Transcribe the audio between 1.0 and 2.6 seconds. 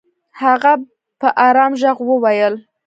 په ارام ږغ وويل.